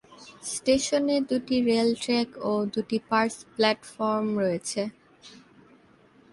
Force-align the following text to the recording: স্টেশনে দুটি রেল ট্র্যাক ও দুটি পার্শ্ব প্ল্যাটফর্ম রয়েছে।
স্টেশনে 0.51 1.15
দুটি 1.29 1.55
রেল 1.67 1.89
ট্র্যাক 2.01 2.29
ও 2.41 2.51
দুটি 2.73 2.97
পার্শ্ব 3.09 3.39
প্ল্যাটফর্ম 3.55 4.27
রয়েছে। 4.41 4.81